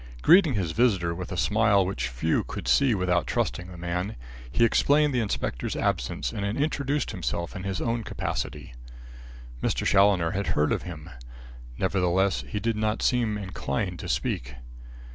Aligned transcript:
Greeting 0.23 0.55
his 0.55 0.71
visitor 0.71 1.13
with 1.13 1.31
a 1.31 1.37
smile 1.37 1.85
which 1.85 2.07
few 2.07 2.43
could 2.43 2.67
see 2.67 2.95
without 2.95 3.27
trusting 3.27 3.67
the 3.67 3.77
man, 3.77 4.15
he 4.51 4.65
explained 4.65 5.13
the 5.13 5.19
inspector's 5.19 5.75
absence 5.75 6.31
and 6.31 6.43
introduced 6.43 7.11
himself 7.11 7.55
in 7.55 7.61
his 7.65 7.79
own 7.79 8.03
capacity. 8.03 8.73
Mr. 9.61 9.85
Challoner 9.85 10.31
had 10.31 10.47
heard 10.57 10.71
of 10.71 10.81
him. 10.81 11.07
Nevertheless, 11.77 12.43
he 12.47 12.59
did 12.59 12.75
not 12.77 13.03
seem 13.03 13.37
inclined 13.37 13.99
to 13.99 14.09
speak. 14.09 14.55